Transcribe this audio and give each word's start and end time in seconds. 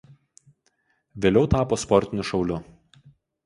Vėliau 1.25 1.51
tapo 1.53 1.81
sportiniu 1.85 2.29
šauliu. 2.33 2.61